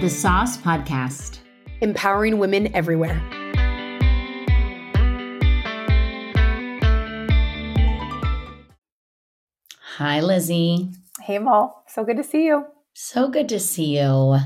[0.00, 1.40] The Sauce Podcast,
[1.82, 3.20] empowering women everywhere.
[9.98, 10.88] Hi, Lizzie.
[11.20, 11.84] Hey, Mal.
[11.86, 12.64] So good to see you.
[12.94, 14.38] So good to see you.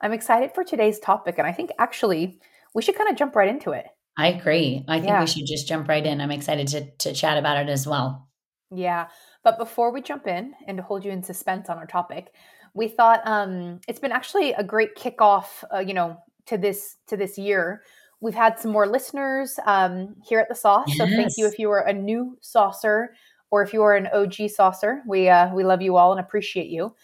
[0.00, 2.38] I'm excited for today's topic, and I think actually
[2.72, 3.86] we should kind of jump right into it.
[4.16, 4.84] I agree.
[4.86, 5.20] I think yeah.
[5.22, 6.20] we should just jump right in.
[6.20, 8.28] I'm excited to, to chat about it as well.
[8.70, 9.08] Yeah.
[9.42, 12.28] But before we jump in and to hold you in suspense on our topic,
[12.74, 17.16] we thought um, it's been actually a great kickoff, uh, you know, to this to
[17.16, 17.82] this year.
[18.20, 20.98] We've had some more listeners um, here at the Sauce, yes.
[20.98, 23.08] so thank you if you are a new Sauser
[23.50, 25.00] or if you are an OG Sauser.
[25.06, 26.94] We uh, we love you all and appreciate you.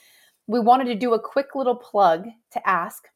[0.46, 3.08] We wanted to do a quick little plug to ask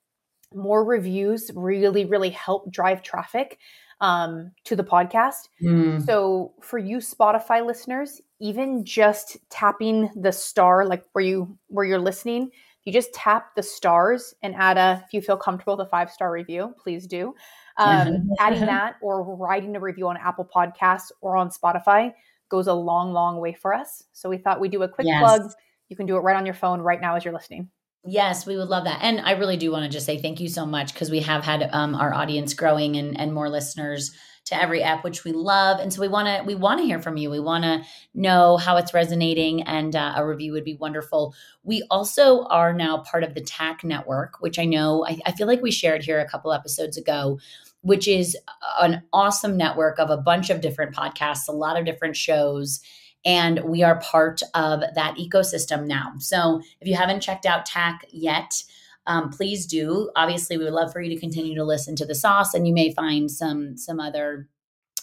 [0.55, 3.59] more reviews really really help drive traffic
[4.01, 5.48] um, to the podcast.
[5.62, 6.05] Mm.
[6.05, 11.98] So for you Spotify listeners, even just tapping the star, like where you where you're
[11.98, 12.51] listening,
[12.85, 16.30] you just tap the stars and add a if you feel comfortable the five star
[16.30, 17.35] review, please do.
[17.77, 22.12] Um, adding that or writing a review on Apple Podcasts or on Spotify
[22.49, 24.05] goes a long, long way for us.
[24.12, 25.21] So we thought we'd do a quick yes.
[25.21, 25.51] plug.
[25.88, 27.71] You can do it right on your phone right now as you're listening.
[28.04, 29.01] Yes, we would love that.
[29.02, 31.45] And I really do want to just say thank you so much because we have
[31.45, 34.13] had um, our audience growing and, and more listeners
[34.46, 35.79] to every app, which we love.
[35.79, 37.29] And so we want to we want to hear from you.
[37.29, 37.82] We want to
[38.15, 41.35] know how it's resonating, and uh, a review would be wonderful.
[41.65, 45.46] We also are now part of the TACK network, which I know I, I feel
[45.46, 47.38] like we shared here a couple episodes ago.
[47.83, 48.37] Which is
[48.80, 52.80] an awesome network of a bunch of different podcasts, a lot of different shows
[53.24, 56.13] and we are part of that ecosystem now.
[56.19, 58.63] So if you haven't checked out TACK yet,
[59.07, 60.11] um, please do.
[60.16, 62.74] Obviously, we would love for you to continue to listen to the sauce, and you
[62.74, 64.49] may find some some other,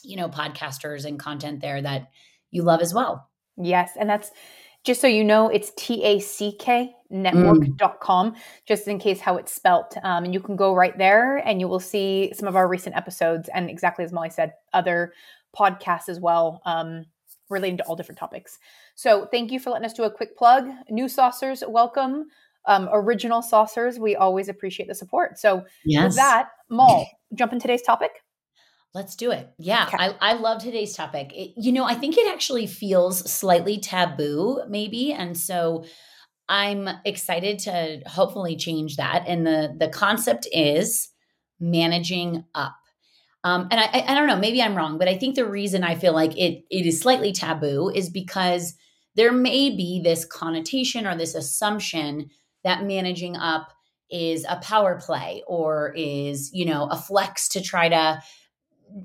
[0.03, 2.09] you know, podcasters and content there that
[2.51, 3.29] you love as well.
[3.57, 4.31] Yes, and that's
[4.83, 8.37] just so you know, it's T A C K network.com, mm.
[8.67, 9.95] just in case how it's spelt.
[10.03, 12.95] Um, and you can go right there and you will see some of our recent
[12.95, 15.13] episodes and exactly as Molly said, other
[15.57, 16.61] podcasts as well.
[16.65, 17.05] Um,
[17.49, 18.57] relating to all different topics.
[18.95, 20.67] So thank you for letting us do a quick plug.
[20.89, 22.25] New Sausers, welcome.
[22.67, 25.37] Um, original Sausers, we always appreciate the support.
[25.37, 26.03] So yes.
[26.05, 28.11] with that, Mal, jump in today's topic.
[28.95, 29.49] Let's do it.
[29.59, 29.97] Yeah, okay.
[29.99, 31.31] I, I love today's topic.
[31.33, 35.83] It, you know, I think it actually feels slightly taboo, maybe, and so
[36.47, 39.25] I'm excited to hopefully change that.
[39.27, 41.09] And the the concept is
[41.59, 42.75] managing up.
[43.45, 45.93] Um, and I, I don't know, maybe I'm wrong, but I think the reason I
[45.93, 48.73] feel like it it is slightly taboo is because
[49.15, 52.31] there may be this connotation or this assumption
[52.63, 53.71] that managing up
[54.09, 58.19] is a power play or is you know a flex to try to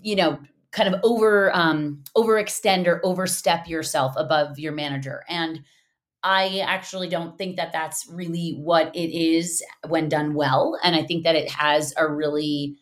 [0.01, 0.39] you know
[0.73, 5.61] kind of over um overextend or overstep yourself above your manager and
[6.23, 10.79] I actually don't think that that's really what it is when done well.
[10.83, 12.77] And I think that it has a really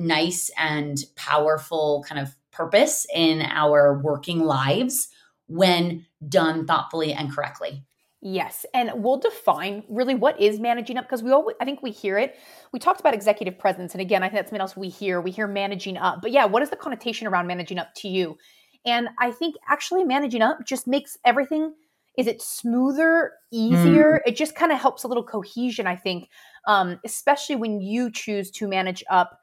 [0.00, 5.08] nice and powerful kind of purpose in our working lives
[5.46, 7.84] when done thoughtfully and correctly.
[8.22, 11.90] Yes, and we'll define really what is managing up because we all I think we
[11.90, 12.36] hear it.
[12.72, 15.20] We talked about executive presence, and again, I think that's something else we hear.
[15.20, 18.36] We hear managing up, but yeah, what is the connotation around managing up to you?
[18.84, 21.74] And I think actually managing up just makes everything
[22.18, 24.20] is it smoother, easier?
[24.26, 24.30] Mm.
[24.30, 26.28] It just kind of helps a little cohesion, I think,
[26.66, 29.39] um, especially when you choose to manage up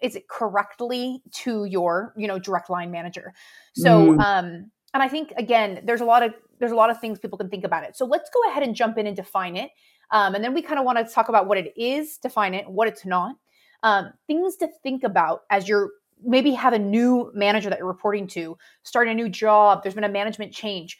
[0.00, 3.34] is it correctly to your you know direct line manager?
[3.74, 4.20] So mm.
[4.20, 7.38] um and i think again there's a lot of there's a lot of things people
[7.38, 7.96] can think about it.
[7.96, 9.70] So let's go ahead and jump in and define it.
[10.10, 12.68] Um, and then we kind of want to talk about what it is define it
[12.68, 13.36] what it's not.
[13.82, 15.90] Um, things to think about as you're
[16.24, 20.04] maybe have a new manager that you're reporting to starting a new job there's been
[20.04, 20.98] a management change.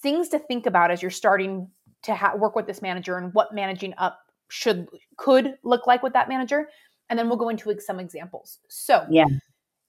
[0.00, 1.68] Things to think about as you're starting
[2.02, 6.14] to ha- work with this manager and what managing up should could look like with
[6.14, 6.68] that manager
[7.08, 8.58] and then we'll go into some examples.
[8.68, 9.26] So, yeah.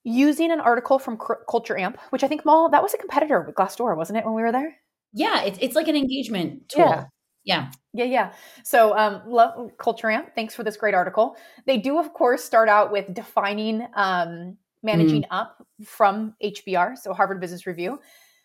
[0.03, 1.19] Using an article from
[1.50, 4.34] Culture Amp, which I think Mal that was a competitor with Glassdoor, wasn't it, when
[4.34, 4.75] we were there?
[5.13, 6.85] Yeah, it's it's like an engagement tool.
[6.85, 7.05] Yeah.
[7.43, 7.72] Yeah.
[7.93, 8.34] Yeah, yeah.
[8.64, 10.35] So, um, love Culture Amp.
[10.35, 11.35] Thanks for this great article.
[11.66, 15.28] They do, of course, start out with defining um, managing mm.
[15.32, 17.99] up from HBR, so Harvard Business Review.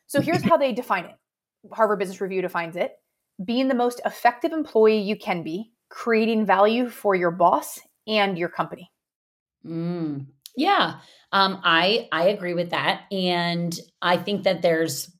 [0.06, 1.14] So, here's how they define it
[1.72, 2.92] Harvard Business Review defines it
[3.44, 8.48] being the most effective employee you can be, creating value for your boss and your
[8.48, 8.90] company.
[9.66, 10.96] Mm, yeah,
[11.32, 15.10] um, I I agree with that, and I think that there's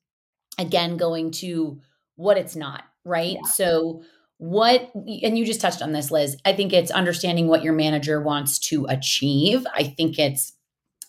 [0.58, 1.81] again going to
[2.16, 3.36] what it's not right.
[3.36, 3.50] Yeah.
[3.52, 4.02] So
[4.38, 8.20] what and you just touched on this liz i think it's understanding what your manager
[8.20, 10.52] wants to achieve i think it's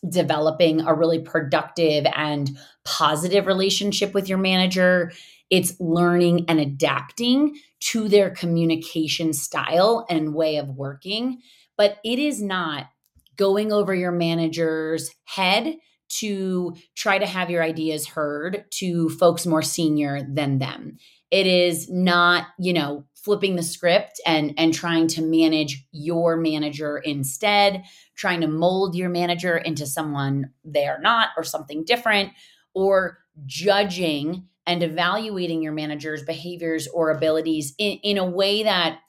[0.08, 2.52] developing a really productive and
[2.86, 5.12] positive relationship with your manager
[5.50, 11.42] it's learning and adapting to their communication style and way of working,
[11.78, 12.88] but it is not
[13.36, 15.76] going over your manager's head
[16.08, 20.98] to try to have your ideas heard to folks more senior than them.
[21.32, 27.00] It is not, you know, flipping the script and and trying to manage your manager
[27.00, 27.84] instead,
[28.16, 32.32] trying to mold your manager into someone they are not or something different
[32.74, 39.00] or judging and evaluating your manager's behaviors or abilities in, in a way that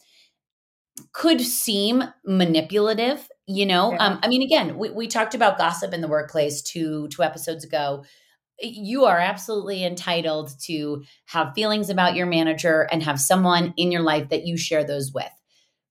[1.12, 3.92] could seem manipulative you know?
[3.92, 3.98] Yeah.
[3.98, 7.64] um, i mean again we, we talked about gossip in the workplace two two episodes
[7.64, 8.04] ago.
[8.60, 14.00] You are absolutely entitled to have feelings about your manager and have someone in your
[14.02, 15.30] life that you share those with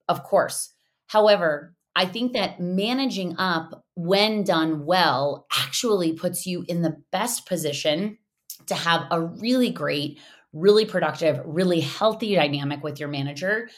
[0.07, 0.74] of course.
[1.07, 7.46] However i think that managing up when done well actually puts you in the best
[7.48, 8.18] position
[8.68, 10.19] to have a really great
[10.54, 13.69] really productive really healthy dynamic with your manager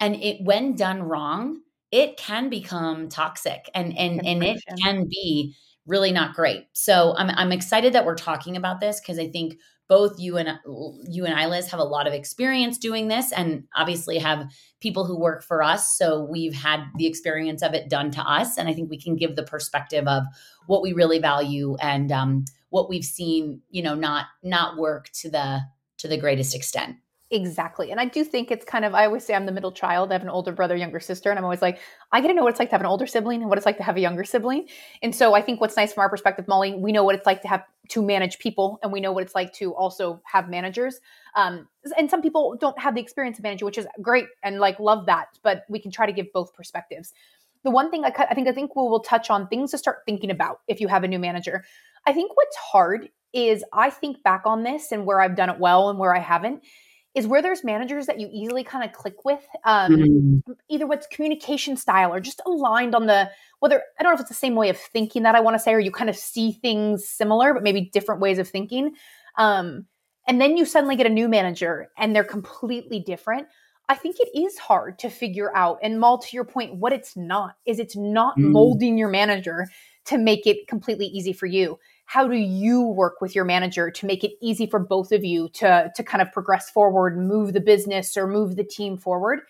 [0.00, 1.58] and it when done wrong
[1.94, 5.54] it can become toxic and and and it can be
[5.86, 6.66] really not great.
[6.72, 10.58] So I'm I'm excited that we're talking about this because I think both you and
[11.08, 14.50] you and I, Liz, have a lot of experience doing this, and obviously have
[14.80, 15.96] people who work for us.
[15.96, 19.14] So we've had the experience of it done to us, and I think we can
[19.14, 20.24] give the perspective of
[20.66, 25.30] what we really value and um, what we've seen, you know, not not work to
[25.30, 25.60] the
[25.98, 26.96] to the greatest extent.
[27.34, 27.90] Exactly.
[27.90, 30.10] And I do think it's kind of, I always say I'm the middle child.
[30.10, 31.30] I have an older brother, younger sister.
[31.30, 31.80] And I'm always like,
[32.12, 33.66] I get to know what it's like to have an older sibling and what it's
[33.66, 34.68] like to have a younger sibling.
[35.02, 37.42] And so I think what's nice from our perspective, Molly, we know what it's like
[37.42, 41.00] to have to manage people and we know what it's like to also have managers.
[41.34, 41.66] Um,
[41.98, 45.06] and some people don't have the experience of managing, which is great and like love
[45.06, 45.26] that.
[45.42, 47.12] But we can try to give both perspectives.
[47.64, 50.02] The one thing I, I think I think we will touch on things to start
[50.06, 51.64] thinking about if you have a new manager.
[52.06, 55.58] I think what's hard is I think back on this and where I've done it
[55.58, 56.62] well and where I haven't
[57.14, 60.52] is where there's managers that you easily kind of click with, um, mm-hmm.
[60.68, 63.30] either what's communication style or just aligned on the
[63.60, 65.58] whether I don't know if it's the same way of thinking that I want to
[65.58, 68.94] say, or you kind of see things similar, but maybe different ways of thinking.
[69.38, 69.86] Um,
[70.26, 73.46] and then you suddenly get a new manager and they're completely different.
[73.88, 75.78] I think it is hard to figure out.
[75.82, 78.50] And Mal, to your point, what it's not is it's not mm.
[78.50, 79.66] molding your manager
[80.06, 84.06] to make it completely easy for you how do you work with your manager to
[84.06, 87.60] make it easy for both of you to to kind of progress forward move the
[87.60, 89.40] business or move the team forward?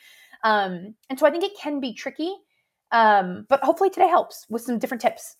[0.43, 2.35] Um, and so i think it can be tricky
[2.93, 5.37] um, but hopefully today helps with some different tips.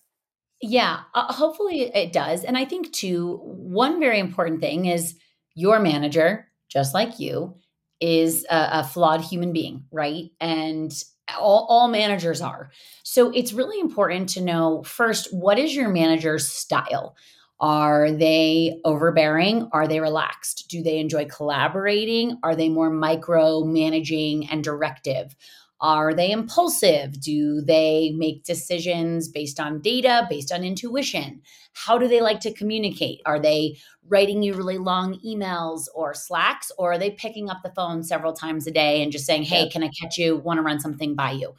[0.61, 2.43] Yeah uh, hopefully it does.
[2.43, 5.15] And i think too one very important thing is
[5.53, 7.55] your manager just like you
[8.01, 10.31] is a, a flawed human being right?
[10.41, 10.91] And
[11.39, 12.71] all, all managers are.
[13.03, 17.15] So it's really important to know first what is your manager's style?
[17.59, 19.69] Are they overbearing?
[19.71, 20.65] Are they relaxed?
[20.69, 22.37] Do they enjoy collaborating?
[22.43, 25.35] Are they more micro managing and directive?
[25.81, 27.19] Are they impulsive?
[27.19, 31.41] Do they make decisions based on data, based on intuition?
[31.73, 33.21] How do they like to communicate?
[33.25, 33.77] Are they
[34.07, 38.33] writing you really long emails or slacks, or are they picking up the phone several
[38.33, 40.37] times a day and just saying, Hey, can I catch you?
[40.37, 41.53] Want to run something by you?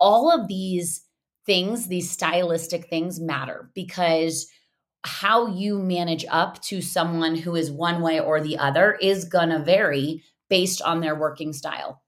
[0.00, 1.02] All of these
[1.46, 4.48] things, these stylistic things matter because
[5.04, 9.48] how you manage up to someone who is one way or the other is going
[9.48, 12.02] to vary based on their working style.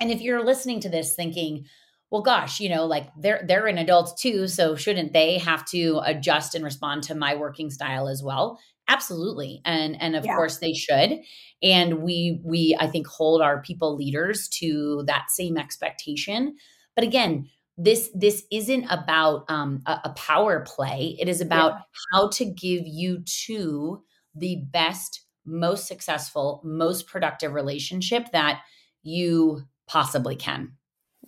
[0.00, 1.66] And if you're listening to this thinking,
[2.10, 6.00] well gosh you know like they're they're an adult too so shouldn't they have to
[6.04, 10.34] adjust and respond to my working style as well absolutely and and of yeah.
[10.34, 11.20] course they should
[11.62, 16.56] and we we i think hold our people leaders to that same expectation
[16.94, 21.78] but again this this isn't about um, a, a, power play it is about yeah.
[22.12, 24.02] how to give you to
[24.34, 28.60] the best most successful most productive relationship that
[29.02, 30.72] you possibly can.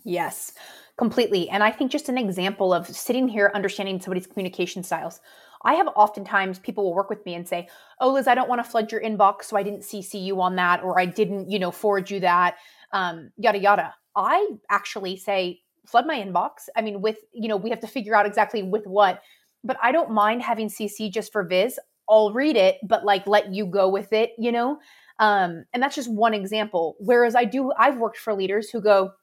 [0.05, 0.53] Yes,
[0.97, 1.49] completely.
[1.49, 5.19] And I think just an example of sitting here understanding somebody's communication styles.
[5.65, 7.67] I have oftentimes people will work with me and say,
[7.99, 10.55] "Oh, Liz, I don't want to flood your inbox, so I didn't CC you on
[10.57, 12.55] that, or I didn't, you know, forward you that,
[12.91, 17.69] um, yada yada." I actually say, "Flood my inbox." I mean, with you know, we
[17.69, 19.21] have to figure out exactly with what,
[19.63, 21.79] but I don't mind having CC just for Viz.
[22.09, 24.79] I'll read it, but like let you go with it, you know.
[25.23, 26.97] Um, and that's just one example.
[26.99, 29.13] Whereas I do, I've worked for leaders who go,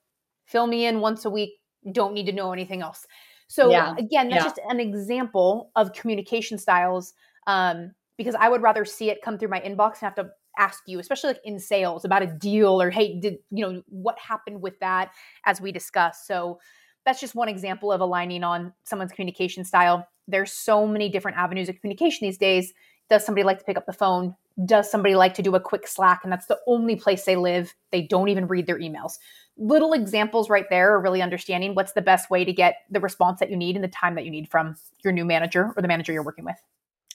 [0.46, 1.50] fill me in once a week,
[1.92, 3.06] don't need to know anything else.
[3.48, 3.94] So yeah.
[3.98, 4.48] again, that's yeah.
[4.48, 7.12] just an example of communication styles.
[7.46, 10.82] Um, because I would rather see it come through my inbox and have to ask
[10.86, 14.62] you, especially like in sales about a deal or hey, did you know what happened
[14.62, 15.10] with that
[15.44, 16.26] as we discuss.
[16.26, 16.60] So
[17.04, 20.06] that's just one example of aligning on someone's communication style.
[20.28, 22.72] There's so many different avenues of communication these days.
[23.10, 24.34] Does somebody like to pick up the phone?
[24.64, 27.74] Does somebody like to do a quick Slack and that's the only place they live?
[27.92, 29.14] They don't even read their emails.
[29.56, 33.40] Little examples right there are really understanding what's the best way to get the response
[33.40, 35.88] that you need and the time that you need from your new manager or the
[35.88, 36.56] manager you're working with.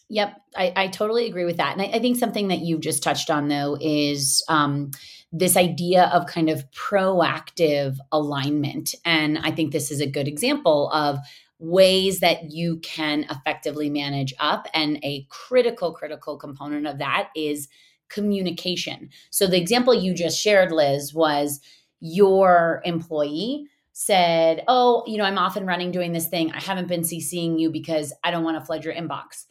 [0.09, 1.73] Yep, I, I totally agree with that.
[1.73, 4.91] And I, I, think something that you've just touched on, though, is um,
[5.31, 8.93] this idea of kind of proactive alignment.
[9.03, 11.17] And I think this is a good example of
[11.59, 14.67] ways that you can effectively manage up.
[14.73, 17.67] And a critical, critical component of that is
[18.09, 19.09] communication.
[19.29, 21.59] So the example you just shared, Liz, was
[21.99, 26.51] your employee said, Oh, you know, I'm off and running doing this thing.
[26.51, 29.45] I haven't been CCing you because I don't want to flood your inbox.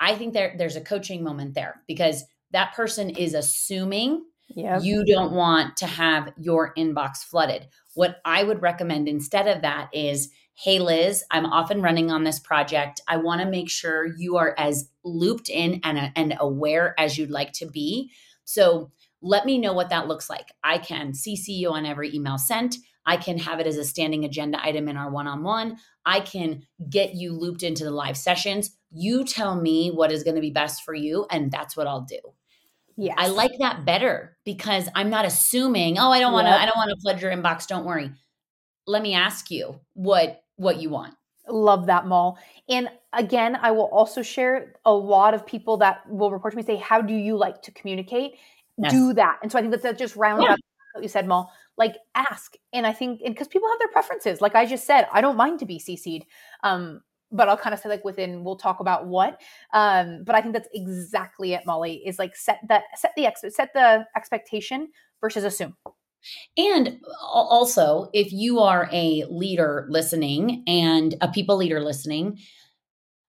[0.00, 4.82] I think there, there's a coaching moment there because that person is assuming yep.
[4.82, 7.66] you don't want to have your inbox flooded.
[7.94, 12.24] What I would recommend instead of that is Hey, Liz, I'm off and running on
[12.24, 13.00] this project.
[13.06, 17.16] I want to make sure you are as looped in and, uh, and aware as
[17.16, 18.10] you'd like to be.
[18.42, 18.90] So
[19.22, 20.50] let me know what that looks like.
[20.64, 22.74] I can CC you on every email sent.
[23.06, 25.76] I can have it as a standing agenda item in our one on one.
[26.04, 28.76] I can get you looped into the live sessions.
[28.90, 32.00] You tell me what is going to be best for you, and that's what I'll
[32.00, 32.18] do.
[32.96, 36.64] Yeah, I like that better because I'm not assuming, oh, I don't want to, I
[36.64, 37.68] don't want to flood your inbox.
[37.68, 38.10] Don't worry.
[38.88, 41.14] Let me ask you what what you want.
[41.48, 42.38] Love that, Mal.
[42.68, 46.62] And again, I will also share a lot of people that will report to me
[46.62, 48.34] say, How do you like to communicate?
[48.76, 48.92] Yes.
[48.92, 49.38] Do that.
[49.42, 50.52] And so I think that that just rounds yeah.
[50.52, 50.60] up
[50.92, 51.50] what you said, Mal.
[51.76, 52.54] Like ask.
[52.72, 54.40] And I think because people have their preferences.
[54.40, 56.26] Like I just said, I don't mind to be CC'd.
[56.62, 57.00] Um,
[57.30, 59.40] but I'll kind of say like within we'll talk about what.
[59.72, 63.44] Um, but I think that's exactly it, Molly, is like set the set the ex-
[63.54, 64.88] set the expectation
[65.20, 65.76] versus assume.
[66.56, 72.38] And also, if you are a leader listening and a people leader listening,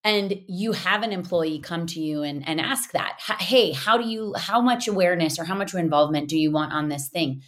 [0.03, 4.08] and you have an employee come to you and, and ask that, hey, how do
[4.08, 7.41] you, how much awareness or how much involvement do you want on this thing?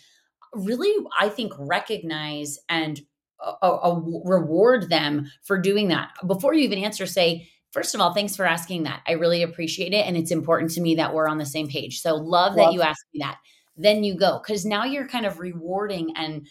[0.54, 3.00] Really, I think recognize and
[3.42, 6.10] uh, reward them for doing that.
[6.28, 9.02] Before you even answer, say, first of all, thanks for asking that.
[9.08, 10.06] I really appreciate it.
[10.06, 12.02] And it's important to me that we're on the same page.
[12.02, 12.56] So love, love.
[12.58, 13.38] that you asked me that
[13.78, 16.48] then you go because now you're kind of rewarding and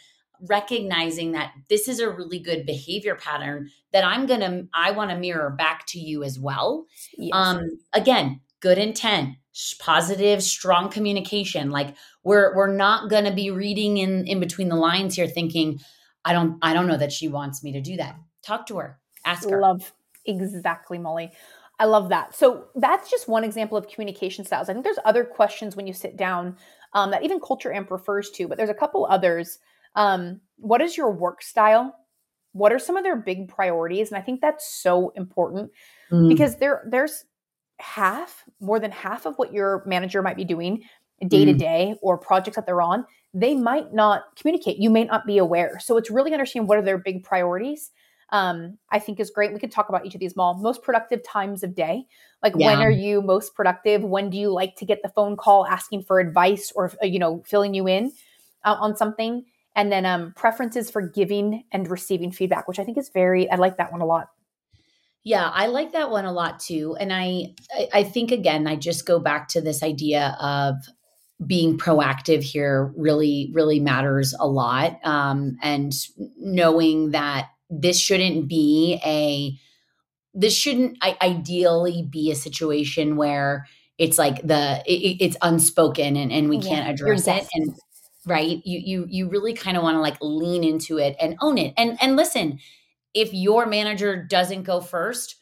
[0.49, 5.19] recognizing that this is a really good behavior pattern that I'm to I want to
[5.19, 6.87] mirror back to you as well.
[7.17, 7.31] Yes.
[7.35, 7.63] Um
[7.93, 9.37] again, good intent,
[9.79, 11.71] positive, strong communication.
[11.71, 15.81] Like we're we're not to be reading in in between the lines here thinking
[16.25, 18.17] I don't I don't know that she wants me to do that.
[18.43, 18.99] Talk to her.
[19.25, 19.61] Ask her.
[19.61, 19.93] Love
[20.25, 21.33] exactly, Molly.
[21.81, 22.35] I love that.
[22.35, 24.69] So that's just one example of communication styles.
[24.69, 26.57] I think there's other questions when you sit down
[26.93, 29.59] um, that even Culture Amp refers to, but there's a couple others.
[29.97, 31.97] Um, what is your work style?
[32.53, 34.11] What are some of their big priorities?
[34.11, 35.71] And I think that's so important
[36.13, 36.29] mm.
[36.29, 37.25] because there there's
[37.79, 40.83] half, more than half of what your manager might be doing
[41.29, 44.77] day to day or projects that they're on, they might not communicate.
[44.79, 45.79] You may not be aware.
[45.81, 47.91] So it's really understanding what are their big priorities
[48.33, 49.53] um, I think is great.
[49.53, 50.55] We could talk about each of these more.
[50.55, 52.07] Most productive times of day.
[52.43, 52.67] Like yeah.
[52.67, 54.03] when are you most productive?
[54.03, 57.19] When do you like to get the phone call asking for advice or uh, you
[57.19, 58.13] know filling you in
[58.65, 59.45] uh, on something?
[59.77, 63.51] And then um, preferences for giving and receiving feedback, which I think is very.
[63.51, 64.29] I like that one a lot.
[65.23, 66.97] Yeah, I like that one a lot too.
[66.99, 67.55] And I,
[67.93, 70.77] I think again, I just go back to this idea of
[71.47, 74.99] being proactive here really, really matters a lot.
[75.05, 75.93] Um, and
[76.39, 79.59] knowing that this shouldn't be a
[80.35, 83.67] this shouldn't I, ideally be a situation where
[83.99, 87.47] it's like the it, it's unspoken and, and we yeah, can't address it.
[87.55, 87.75] and
[88.27, 91.59] right you you you really kind of want to like lean into it and own
[91.59, 91.73] it.
[91.77, 92.59] And and listen
[93.15, 95.37] if your manager doesn't go first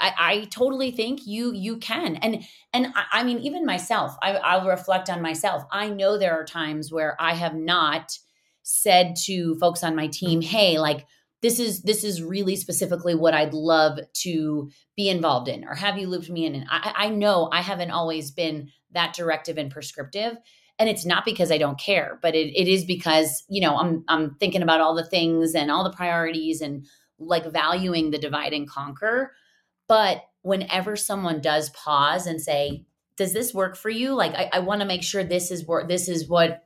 [0.00, 2.16] I, I totally think you you can.
[2.16, 5.64] And and I, I mean even myself I, I'll reflect on myself.
[5.70, 8.18] I know there are times where I have not
[8.62, 10.48] said to folks on my team mm-hmm.
[10.48, 11.06] hey like
[11.42, 15.98] this is this is really specifically what I'd love to be involved in or have
[15.98, 16.54] you looped me in.
[16.54, 20.36] And I, I know I haven't always been that directive and prescriptive.
[20.78, 24.04] And it's not because I don't care, but it, it is because, you know, I'm
[24.08, 26.86] I'm thinking about all the things and all the priorities and
[27.18, 29.32] like valuing the divide and conquer.
[29.86, 32.84] But whenever someone does pause and say,
[33.16, 34.14] does this work for you?
[34.14, 36.64] Like I, I want to make sure this is what this is what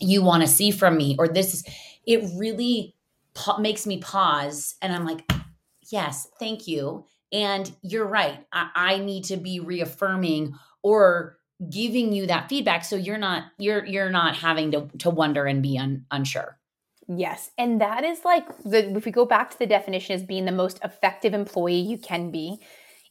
[0.00, 1.64] you want to see from me, or this is
[2.06, 2.94] it really
[3.58, 5.30] makes me pause and I'm like,
[5.90, 7.04] yes, thank you.
[7.32, 8.44] And you're right.
[8.52, 11.38] I, I need to be reaffirming or
[11.70, 15.62] giving you that feedback so you're not you're you're not having to to wonder and
[15.62, 16.58] be un, unsure.
[17.08, 17.50] Yes.
[17.58, 20.52] And that is like the if we go back to the definition as being the
[20.52, 22.58] most effective employee you can be,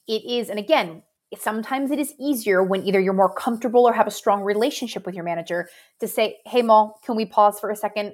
[0.07, 1.03] it is and again,
[1.37, 5.13] sometimes it is easier when either you're more comfortable or have a strong relationship with
[5.13, 5.67] your manager
[5.99, 8.13] to say, "Hey, Mal, can we pause for a second?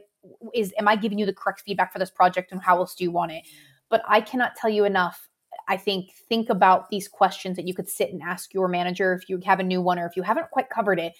[0.53, 3.03] Is am I giving you the correct feedback for this project, and how else do
[3.03, 3.43] you want it?"
[3.89, 5.29] But I cannot tell you enough.
[5.67, 9.29] I think think about these questions that you could sit and ask your manager if
[9.29, 11.13] you have a new one or if you haven't quite covered it.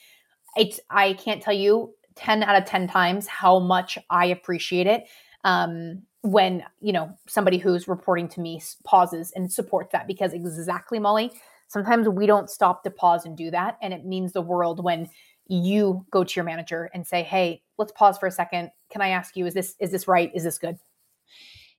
[0.56, 5.06] It's I can't tell you 10 out of 10 times how much I appreciate it.
[5.44, 10.98] Um, when you know somebody who's reporting to me pauses and supports that because exactly
[10.98, 11.32] molly
[11.68, 15.10] sometimes we don't stop to pause and do that and it means the world when
[15.48, 18.72] you go to your manager and say hey let's pause for a second.
[18.92, 20.32] Can i ask you is this is this right?
[20.34, 20.78] Is this good?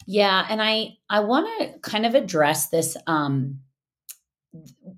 [0.07, 3.61] Yeah and i i want to kind of address this um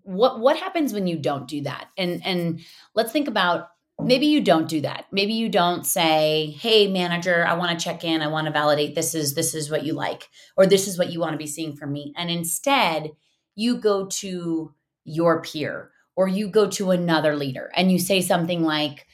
[0.02, 1.88] what what happens when you don't do that?
[1.96, 2.60] And and
[2.94, 5.06] let's think about maybe you don't do that.
[5.10, 8.94] Maybe you don't say hey manager i want to check in i want to validate.
[8.94, 11.46] This is this is what you like or this is what you want to be
[11.46, 12.12] seeing from me.
[12.16, 13.10] And instead
[13.54, 14.74] you go to
[15.04, 19.06] your peer or you go to another leader and you say something like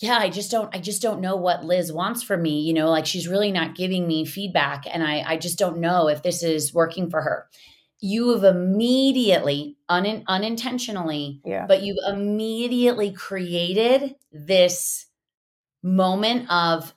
[0.00, 2.90] yeah i just don't i just don't know what liz wants from me you know
[2.90, 6.42] like she's really not giving me feedback and i i just don't know if this
[6.42, 7.46] is working for her
[8.00, 11.66] you have immediately un- unintentionally yeah.
[11.66, 15.06] but you've immediately created this
[15.82, 16.94] moment of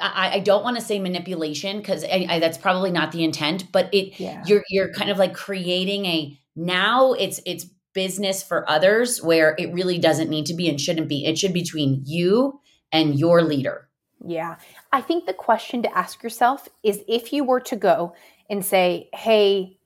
[0.00, 4.20] I, I don't want to say manipulation because that's probably not the intent, but it
[4.20, 4.44] yeah.
[4.46, 7.66] you're you're kind of like creating a now it's it's
[7.98, 11.26] business for others where it really doesn't need to be and shouldn't be.
[11.26, 12.60] It should be between you
[12.92, 13.88] and your leader.
[14.24, 14.54] Yeah.
[14.92, 18.14] I think the question to ask yourself is if you were to go
[18.48, 19.78] and say, "Hey,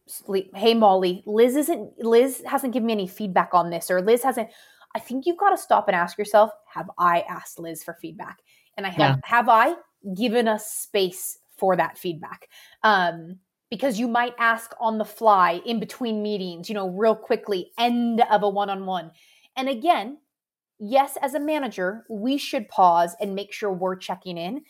[0.54, 4.50] hey Molly, Liz isn't Liz hasn't given me any feedback on this or Liz hasn't
[4.94, 8.40] I think you've got to stop and ask yourself, have I asked Liz for feedback?
[8.76, 9.16] And I have yeah.
[9.24, 9.74] have I
[10.14, 12.48] given us space for that feedback?
[12.82, 13.38] Um
[13.72, 18.22] because you might ask on the fly in between meetings, you know, real quickly, end
[18.30, 19.10] of a one-on-one.
[19.56, 20.18] And again,
[20.78, 24.60] yes, as a manager, we should pause and make sure we're checking in.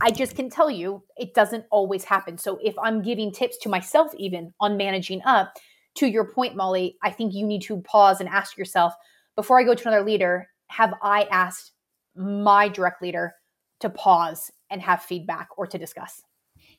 [0.00, 2.38] I just can tell you it doesn't always happen.
[2.38, 5.52] So if I'm giving tips to myself, even on managing up,
[5.96, 8.94] to your point, Molly, I think you need to pause and ask yourself
[9.36, 11.72] before I go to another leader, have I asked
[12.16, 13.34] my direct leader
[13.80, 16.22] to pause and have feedback or to discuss?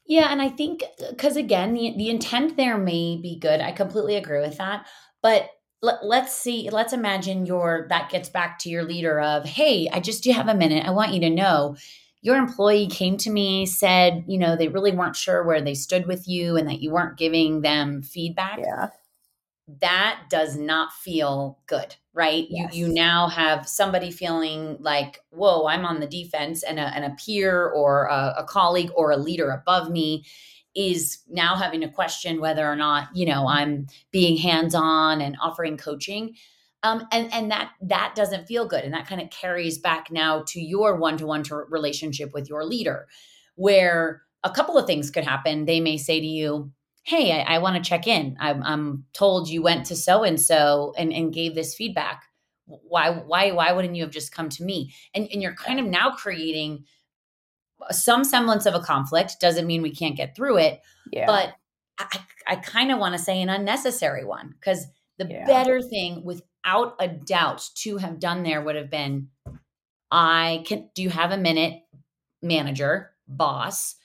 [0.10, 3.62] Yeah, and I think uh, because again, the, the intent there may be good.
[3.62, 4.88] I completely agree with that.
[5.22, 5.50] But
[5.82, 10.02] let, let's see, let's imagine your that gets back to your leader of, hey, I
[10.02, 10.86] just do have a minute.
[10.86, 11.78] I want you to know
[12.22, 16.06] your employee came to me said you know they really weren't sure where they stood
[16.06, 18.90] with you and that you weren't giving them feedback yeah
[19.82, 22.48] that does not feel good right?
[22.50, 22.76] Yes.
[22.76, 27.06] you you now have somebody feeling like whoa i'm on the defense and a, and
[27.06, 30.26] a peer or a, a colleague or a leader above me
[30.76, 35.38] is now having to question whether or not you know i'm being hands on and
[35.42, 36.36] offering coaching.
[36.84, 40.44] Um, and and that that doesn't feel good and that kind of carries back now
[40.48, 43.08] to your one-to-one relationship with your leader
[43.56, 45.66] where a couple of things could happen.
[45.66, 46.72] They may say to you
[47.10, 48.38] hey i, I want to check in.
[48.40, 52.24] I'm, I'm told you went to so and so and gave this feedback.
[52.66, 54.94] Why why why wouldn't you have just come to me?
[55.14, 56.86] And, and you're kind of now creating
[57.92, 59.40] some semblance of a conflict.
[59.40, 61.26] Doesn't mean we can't get through it yeah.
[61.26, 61.54] but
[61.98, 64.86] i, I kind of want to say an unnecessary one because
[65.18, 65.46] the yeah.
[65.46, 69.30] better thing without a doubt to have done there would have been
[70.12, 71.82] I can do you have a minute
[72.42, 73.96] manager boss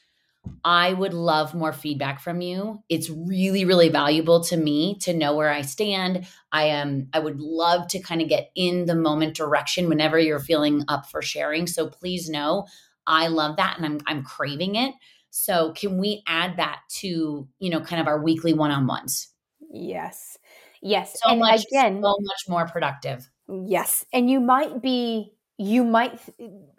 [0.65, 2.83] I would love more feedback from you.
[2.89, 6.27] It's really really valuable to me to know where I stand.
[6.53, 10.39] I am I would love to kind of get in the moment direction whenever you're
[10.39, 11.67] feeling up for sharing.
[11.67, 12.67] So please know
[13.07, 14.95] I love that and I'm I'm craving it.
[15.31, 19.29] So can we add that to, you know, kind of our weekly one-on-ones?
[19.69, 20.39] Yes.
[20.81, 21.19] Yes.
[21.21, 23.29] So and much, again, so much more productive.
[23.49, 24.07] Yes.
[24.13, 26.21] And you might be, you might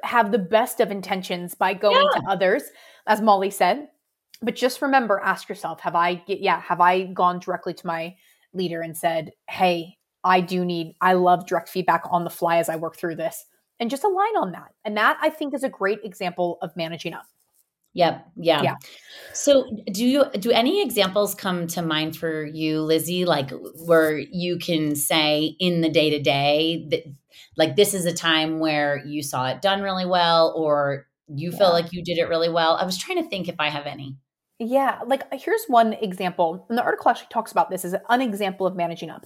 [0.04, 2.22] have the best of intentions by going yeah.
[2.22, 2.64] to others,
[3.08, 3.88] as Molly said.
[4.42, 8.16] But just remember, ask yourself, have I, yeah, have I gone directly to my
[8.54, 12.68] leader and said, hey, I do need, I love direct feedback on the fly as
[12.68, 13.46] I work through this.
[13.80, 14.74] And just align on that.
[14.86, 17.26] And that I think is a great example of managing up.
[17.96, 18.28] Yep.
[18.36, 18.62] Yeah.
[18.62, 18.76] yeah.
[19.34, 23.52] So do you do any examples come to mind for you, Lizzie, like
[23.86, 27.04] where you can say in the day to day that
[27.58, 31.58] like this is a time where you saw it done really well or you yeah.
[31.58, 32.76] feel like you did it really well?
[32.76, 34.18] I was trying to think if I have any.
[34.60, 36.66] Yeah, like here's one example.
[36.68, 39.26] And the article actually talks about this as an example of managing up.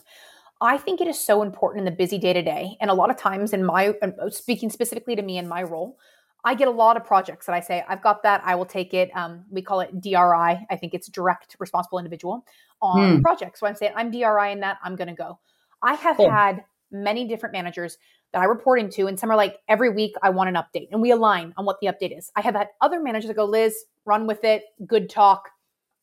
[0.61, 2.77] I think it is so important in the busy day to day.
[2.79, 5.97] And a lot of times in my uh, speaking specifically to me in my role,
[6.43, 8.93] I get a lot of projects that I say, I've got that, I will take
[8.93, 9.11] it.
[9.15, 10.15] Um, we call it DRI.
[10.15, 12.45] I think it's direct responsible individual
[12.81, 13.21] on mm.
[13.21, 13.59] projects.
[13.59, 15.39] So I'm saying I'm DRI in that, I'm going to go.
[15.81, 16.29] I have cool.
[16.29, 17.97] had many different managers
[18.31, 21.01] that I report into, and some are like, every week I want an update, and
[21.01, 22.31] we align on what the update is.
[22.35, 23.75] I have had other managers that go, Liz,
[24.05, 25.49] run with it, good talk,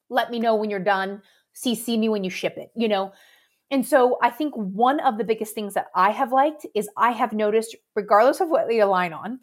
[0.09, 1.23] let me know when you're done,
[1.55, 3.13] CC me when you ship it, you know?
[3.71, 7.11] And so I think one of the biggest things that I have liked is I
[7.13, 9.41] have noticed, regardless of what we align on,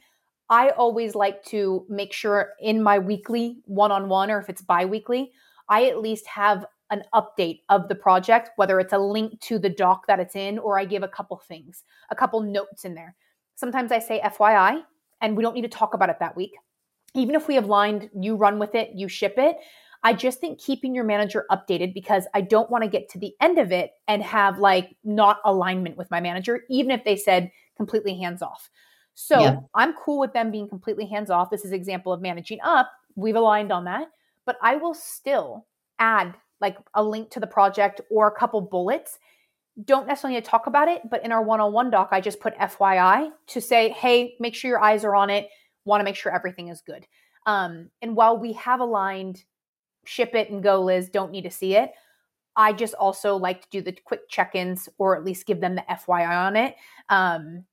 [0.50, 4.62] I always like to make sure in my weekly one on one or if it's
[4.62, 5.32] bi weekly,
[5.70, 9.70] I at least have an update of the project, whether it's a link to the
[9.70, 13.16] doc that it's in, or I give a couple things, a couple notes in there.
[13.56, 14.84] Sometimes I say FYI,
[15.22, 16.52] and we don't need to talk about it that week.
[17.16, 19.56] Even if we have lined, you run with it, you ship it.
[20.04, 23.34] I just think keeping your manager updated because I don't want to get to the
[23.40, 27.52] end of it and have like not alignment with my manager, even if they said
[27.78, 28.70] completely hands off.
[29.14, 29.40] So.
[29.76, 31.50] I'm cool with them being completely hands off.
[31.50, 32.92] This is example of managing up.
[33.16, 34.08] We've aligned on that,
[34.46, 35.66] but I will still
[36.00, 39.20] add like a link to the project or a couple bullets.
[39.86, 43.62] Don't necessarily talk about it, but in our one-on-one doc, I just put FYI to
[43.62, 45.50] say, hey, make sure your eyes are on it.
[45.86, 47.06] Want to make sure everything is good.
[47.46, 49.44] Um, and while we have aligned,
[50.06, 51.10] ship it and go, Liz.
[51.10, 51.92] Don't need to see it.
[52.56, 55.84] I just also like to do the quick check-ins or at least give them the
[55.90, 56.76] FYI on it.
[57.10, 57.66] Um,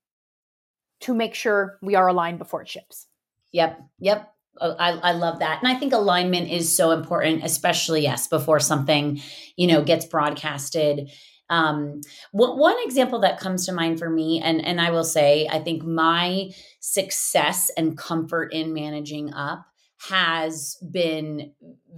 [1.01, 3.07] to make sure we are aligned before it ships.
[3.53, 3.81] Yep.
[4.01, 4.33] Yep.
[4.61, 5.63] Oh, I, I love that.
[5.63, 9.21] And I think alignment is so important, especially, yes, before something,
[9.57, 11.11] you know, gets broadcasted.
[11.49, 12.01] Um,
[12.33, 15.61] one, one example that comes to mind for me, and, and I will say, I
[15.61, 19.67] think my success and comfort in managing up
[20.09, 21.53] has been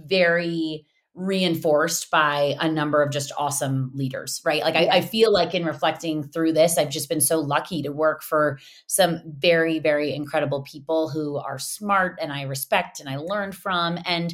[0.05, 4.63] very reinforced by a number of just awesome leaders, right?
[4.63, 7.91] Like, I, I, feel like in reflecting through this, I've just been so lucky to
[7.91, 13.17] work for some very, very incredible people who are smart and I respect and I
[13.17, 13.99] learned from.
[14.05, 14.33] And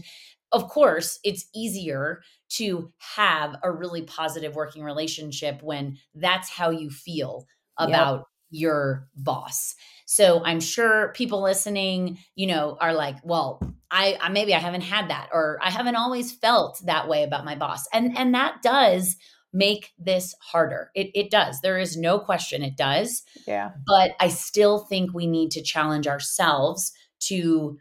[0.54, 6.89] of course, it's easier to have a really positive working relationship when that's how you
[6.89, 7.46] feel
[7.78, 8.26] about yep.
[8.50, 9.76] Your boss.
[10.06, 14.82] So I'm sure people listening, you know, are like, well, I, I maybe I haven't
[14.82, 17.88] had that or I haven't always felt that way about my boss.
[17.94, 19.18] And and that does
[19.52, 20.92] make this harder.
[20.96, 21.62] It it does.
[21.62, 23.24] There is no question it does.
[23.48, 23.72] Yeah.
[23.86, 27.78] But I still think we need to challenge ourselves to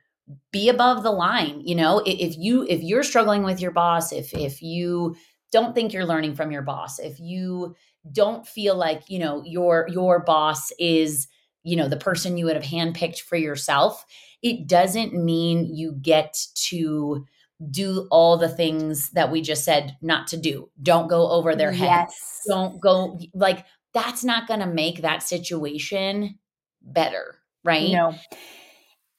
[0.53, 2.03] be above the line, you know?
[2.05, 5.17] If you if you're struggling with your boss, if if you
[5.53, 7.75] don't think you're learning from your boss, if you
[8.13, 11.29] don't feel like, you know, your your boss is
[11.63, 14.05] you know the person you would have handpicked for yourself.
[14.43, 16.37] It doesn't mean you get
[16.69, 17.27] to
[17.71, 20.71] do all the things that we just said not to do.
[20.81, 22.07] Don't go over their head.
[22.09, 22.43] Yes.
[22.47, 26.39] don't go like that's not going to make that situation
[26.83, 27.91] better right?
[27.91, 28.15] No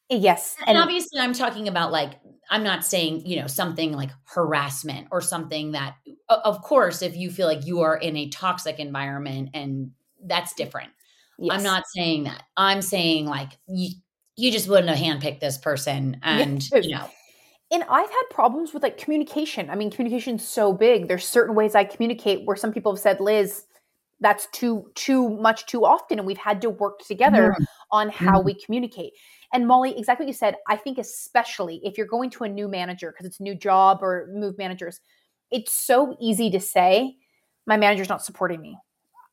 [0.09, 2.19] yes and, and obviously i'm talking about like
[2.49, 5.95] i'm not saying you know something like harassment or something that
[6.29, 9.91] of course if you feel like you are in a toxic environment and
[10.25, 10.89] that's different
[11.39, 11.57] Yes.
[11.57, 12.43] I'm not saying that.
[12.57, 13.91] I'm saying like you,
[14.35, 16.85] you just wouldn't have handpicked this person, and yes.
[16.85, 17.09] you know.
[17.71, 19.69] And I've had problems with like communication.
[19.69, 21.07] I mean, communication's so big.
[21.07, 23.63] There's certain ways I communicate where some people have said, "Liz,
[24.19, 27.63] that's too too much too often," and we've had to work together mm-hmm.
[27.91, 28.45] on how mm-hmm.
[28.45, 29.13] we communicate.
[29.53, 30.55] And Molly, exactly what you said.
[30.67, 33.99] I think especially if you're going to a new manager because it's a new job
[34.01, 34.99] or move managers,
[35.51, 37.15] it's so easy to say,
[37.65, 38.77] "My manager's not supporting me."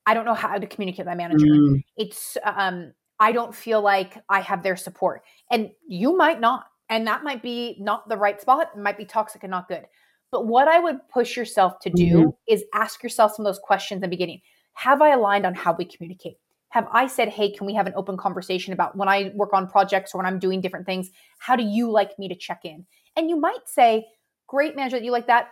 [0.07, 1.47] I don't know how to communicate with my manager.
[1.47, 1.85] Mm.
[1.97, 5.23] It's um I don't feel like I have their support.
[5.51, 6.67] And you might not.
[6.89, 9.85] And that might be not the right spot, it might be toxic and not good.
[10.31, 12.29] But what I would push yourself to do mm-hmm.
[12.47, 14.41] is ask yourself some of those questions in the beginning.
[14.75, 16.37] Have I aligned on how we communicate?
[16.77, 19.67] Have I said, hey, can we have an open conversation about when I work on
[19.67, 21.11] projects or when I'm doing different things?
[21.39, 22.85] How do you like me to check in?
[23.17, 24.07] And you might say,
[24.47, 25.49] great manager, you like that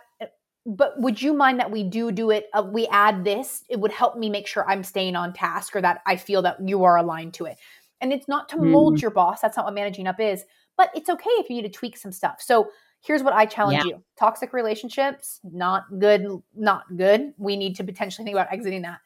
[0.65, 3.91] but would you mind that we do do it uh, we add this it would
[3.91, 6.97] help me make sure i'm staying on task or that i feel that you are
[6.97, 7.57] aligned to it
[8.01, 9.01] and it's not to mold mm.
[9.01, 10.43] your boss that's not what managing up is
[10.75, 12.69] but it's okay if you need to tweak some stuff so
[13.01, 13.91] here's what i challenge yeah.
[13.91, 18.99] you toxic relationships not good not good we need to potentially think about exiting that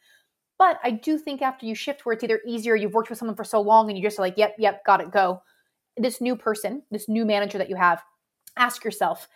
[0.60, 3.34] but i do think after you shift where it's either easier you've worked with someone
[3.34, 5.42] for so long and you just like yep yep got it go
[5.96, 8.00] this new person this new manager that you have
[8.56, 9.26] ask yourself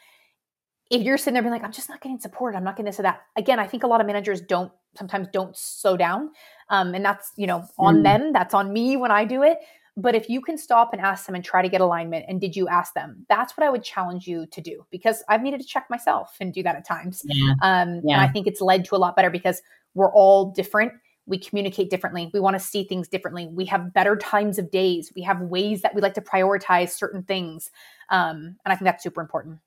[0.90, 3.00] if you're sitting there being like, I'm just not getting support, I'm not getting this
[3.00, 3.22] or that.
[3.36, 6.30] Again, I think a lot of managers don't sometimes don't slow down.
[6.68, 8.02] Um, and that's, you know, on mm.
[8.04, 8.32] them.
[8.32, 9.58] That's on me when I do it.
[9.96, 12.56] But if you can stop and ask them and try to get alignment, and did
[12.56, 13.24] you ask them?
[13.28, 16.52] That's what I would challenge you to do because I've needed to check myself and
[16.52, 17.22] do that at times.
[17.24, 17.54] Yeah.
[17.62, 18.14] Um, yeah.
[18.14, 19.62] And I think it's led to a lot better because
[19.94, 20.92] we're all different.
[21.26, 22.30] We communicate differently.
[22.32, 23.48] We want to see things differently.
[23.50, 25.12] We have better times of days.
[25.16, 27.70] We have ways that we like to prioritize certain things.
[28.10, 29.58] Um, and I think that's super important.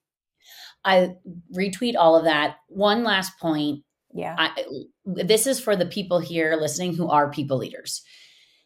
[0.85, 1.15] I
[1.55, 2.57] retweet all of that.
[2.67, 3.83] One last point.
[4.13, 4.35] Yeah.
[4.37, 4.63] I,
[5.05, 8.03] this is for the people here listening who are people leaders.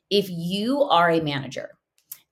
[0.10, 1.70] If you are a manager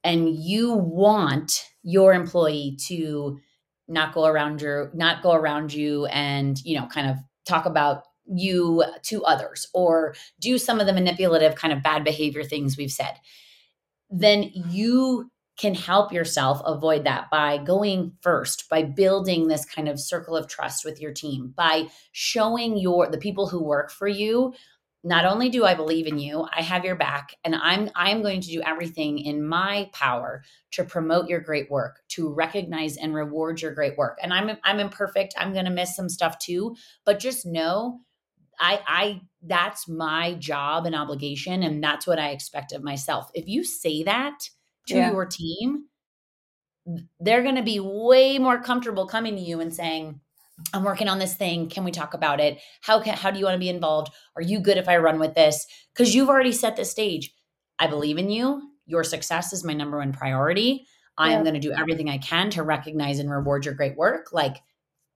[0.04, 3.39] and you want your employee to
[3.88, 7.17] not go around your not go around you and you know kind of
[7.48, 12.44] talk about you to others or do some of the manipulative kind of bad behavior
[12.44, 13.13] things we've said,
[14.10, 20.00] then you can help yourself avoid that by going first by building this kind of
[20.00, 24.54] circle of trust with your team by showing your the people who work for you
[25.04, 28.42] not only do I believe in you, I have your back and I'm I'm going
[28.42, 33.62] to do everything in my power to promote your great work, to recognize and reward
[33.62, 34.18] your great work.
[34.22, 35.34] And I'm I'm imperfect.
[35.38, 38.02] I'm going to miss some stuff too, but just know
[38.60, 43.30] I I that's my job and obligation and that's what I expect of myself.
[43.34, 44.38] If you say that
[44.88, 45.12] to yeah.
[45.12, 45.86] your team,
[47.19, 50.19] they're going to be way more comfortable coming to you and saying,
[50.74, 51.69] I'm working on this thing.
[51.69, 52.60] Can we talk about it?
[52.82, 54.12] How can how do you want to be involved?
[54.36, 55.65] Are you good if I run with this?
[55.95, 57.34] Cuz you've already set the stage.
[57.78, 58.74] I believe in you.
[58.86, 60.86] Your success is my number one priority.
[61.17, 61.38] I yeah.
[61.38, 64.34] am going to do everything I can to recognize and reward your great work.
[64.34, 64.58] Like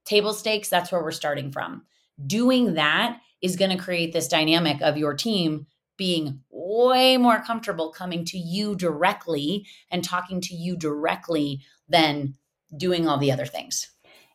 [0.05, 1.83] table stakes, that's where we're starting from.
[2.25, 7.91] Doing that is going to create this dynamic of your team being way more comfortable
[7.91, 12.33] coming to you directly and talking to you directly than
[12.75, 13.91] doing all the other things.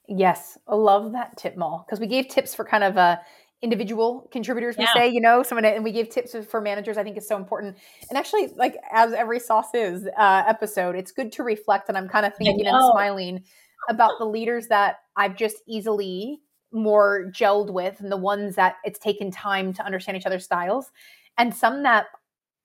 [0.07, 3.16] Yes, I love that tip, Mal, because we gave tips for kind of uh,
[3.61, 4.77] individual contributors.
[4.77, 4.94] We yeah.
[4.94, 6.97] say, you know, someone, and we gave tips for managers.
[6.97, 7.77] I think is so important.
[8.09, 11.88] And actually, like as every sauce is uh, episode, it's good to reflect.
[11.88, 13.44] And I'm kind of thinking and smiling
[13.88, 16.40] about the leaders that I've just easily
[16.72, 20.90] more gelled with and the ones that it's taken time to understand each other's styles.
[21.37, 22.07] And some that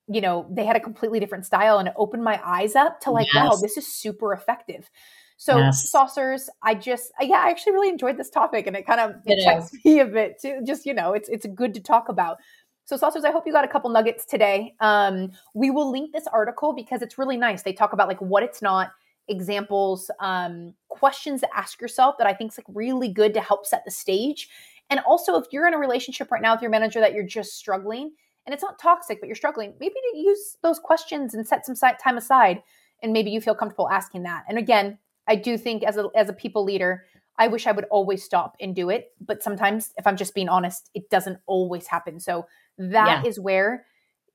[0.08, 3.12] you know they had a completely different style and it opened my eyes up to
[3.12, 3.44] like yes.
[3.44, 4.90] wow this is super effective.
[5.38, 5.90] So yes.
[5.90, 9.40] Sausers i just yeah i actually really enjoyed this topic and it kind of it,
[9.40, 10.62] it checks me a bit too.
[10.66, 12.38] Just you know it's it's good to talk about.
[12.86, 14.76] So Sausers i hope you got a couple nuggets today.
[14.80, 17.64] Um we will link this article because it's really nice.
[17.64, 18.92] They talk about like what it's not
[19.28, 23.66] examples, um, questions to ask yourself that I think is like really good to help
[23.66, 24.50] set the stage.
[24.90, 27.54] And also, if you're in a relationship right now with your manager that you're just
[27.54, 28.12] struggling,
[28.46, 31.76] and it's not toxic, but you're struggling, maybe to use those questions and set some
[31.76, 32.62] time aside,
[33.02, 34.44] and maybe you feel comfortable asking that.
[34.50, 37.06] And again, I do think as a as a people leader,
[37.38, 40.50] I wish I would always stop and do it, but sometimes, if I'm just being
[40.50, 42.20] honest, it doesn't always happen.
[42.20, 42.46] So
[42.78, 43.30] that yeah.
[43.30, 43.86] is where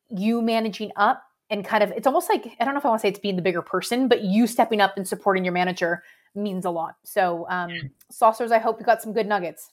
[0.08, 3.00] you managing up and kind of it's almost like I don't know if I want
[3.00, 6.02] to say it's being the bigger person, but you stepping up and supporting your manager
[6.34, 6.96] means a lot.
[7.04, 7.70] So, um,
[8.12, 9.70] Sausers, I hope you got some good nuggets.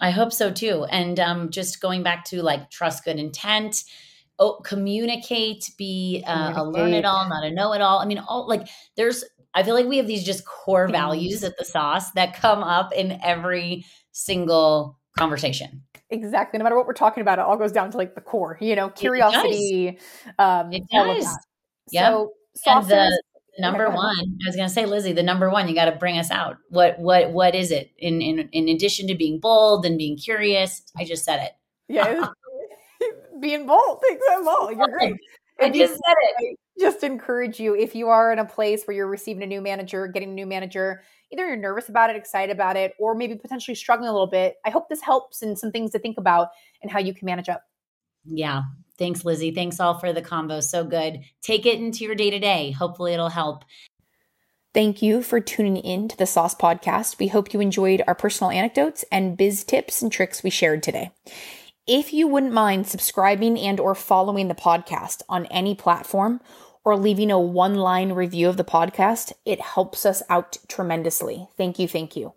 [0.00, 0.84] I hope so too.
[0.90, 3.84] And um, just going back to like trust good intent,
[4.38, 6.58] oh, communicate, be uh, communicate.
[6.58, 7.98] a learn it all, not a know it all.
[7.98, 9.24] I mean, all like there's.
[9.54, 12.92] I feel like we have these just core values at the sauce that come up
[12.92, 15.82] in every single conversation.
[16.10, 16.58] Exactly.
[16.58, 18.74] No matter what we're talking about, it all goes down to like the core, you
[18.74, 19.88] know, curiosity.
[19.88, 20.00] It
[20.38, 20.64] does.
[20.64, 21.38] Um, it does.
[21.90, 22.12] Yep.
[22.12, 23.22] So, sauces, the
[23.58, 26.18] number one, I was going to say, Lizzie, the number one, you got to bring
[26.18, 26.56] us out.
[26.70, 27.90] What, what, what is it?
[27.98, 31.52] In, in, in addition to being bold and being curious, I just said it.
[31.88, 32.28] Yeah.
[33.40, 34.00] being bold.
[34.06, 34.72] Thanks, Mal.
[34.72, 35.14] You're great.
[35.60, 36.58] I just said it.
[36.78, 40.06] Just encourage you if you are in a place where you're receiving a new manager,
[40.06, 43.74] getting a new manager, either you're nervous about it, excited about it, or maybe potentially
[43.74, 44.56] struggling a little bit.
[44.64, 46.48] I hope this helps and some things to think about
[46.82, 47.62] and how you can manage up.
[48.24, 48.62] Yeah.
[48.98, 49.52] Thanks, Lizzie.
[49.52, 50.60] Thanks all for the combo.
[50.60, 51.20] So good.
[51.42, 52.72] Take it into your day to day.
[52.72, 53.64] Hopefully, it'll help.
[54.74, 57.18] Thank you for tuning in to the Sauce Podcast.
[57.18, 61.10] We hope you enjoyed our personal anecdotes and biz tips and tricks we shared today.
[61.86, 66.40] If you wouldn't mind subscribing and or following the podcast on any platform
[66.84, 71.48] or leaving a one line review of the podcast, it helps us out tremendously.
[71.56, 71.88] Thank you.
[71.88, 72.34] Thank you.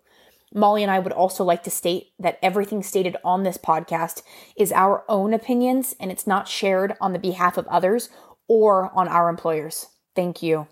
[0.54, 4.22] Molly and I would also like to state that everything stated on this podcast
[4.56, 8.10] is our own opinions and it's not shared on the behalf of others
[8.48, 9.86] or on our employers.
[10.14, 10.66] Thank you.